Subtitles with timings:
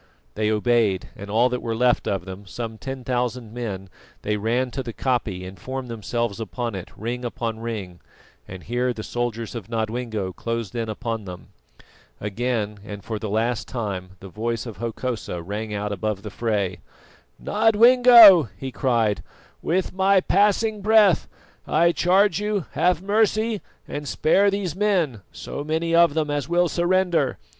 [0.33, 3.87] They obeyed, and all that were left of them, some ten thousand men,
[4.23, 7.99] they ran to the koppie and formed themselves upon it, ring above ring,
[8.47, 11.49] and here the soldiers of Nodwengo closed in upon them.
[12.19, 16.79] Again and for the last time the voice of Hokosa rang out above the fray.
[17.39, 19.21] "Nodwengo," he cried,
[19.61, 21.27] "with my passing breath
[21.67, 26.67] I charge you have mercy and spare these men, so many of them as will
[26.69, 27.37] surrender.